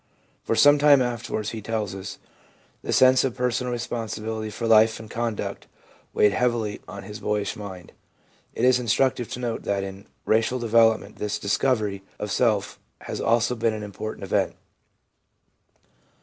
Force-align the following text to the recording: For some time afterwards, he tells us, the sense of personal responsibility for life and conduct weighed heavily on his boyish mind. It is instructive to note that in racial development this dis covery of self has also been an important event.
For 0.43 0.55
some 0.55 0.79
time 0.79 0.99
afterwards, 0.99 1.51
he 1.51 1.61
tells 1.61 1.93
us, 1.93 2.17
the 2.81 2.91
sense 2.91 3.23
of 3.23 3.35
personal 3.35 3.71
responsibility 3.71 4.49
for 4.49 4.65
life 4.65 4.99
and 4.99 5.11
conduct 5.11 5.67
weighed 6.11 6.31
heavily 6.31 6.81
on 6.87 7.03
his 7.03 7.19
boyish 7.19 7.55
mind. 7.55 7.91
It 8.55 8.65
is 8.65 8.79
instructive 8.79 9.29
to 9.33 9.39
note 9.39 9.61
that 9.65 9.83
in 9.83 10.07
racial 10.25 10.57
development 10.57 11.17
this 11.17 11.37
dis 11.37 11.55
covery 11.55 12.01
of 12.17 12.31
self 12.31 12.79
has 13.01 13.21
also 13.21 13.53
been 13.53 13.75
an 13.75 13.83
important 13.83 14.23
event. 14.23 14.55